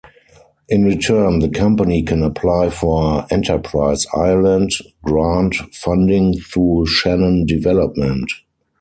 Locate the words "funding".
5.75-6.39